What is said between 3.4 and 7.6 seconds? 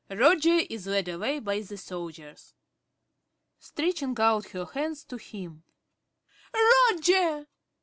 ~Dorothy~ (stretching out her hands to him). Roger!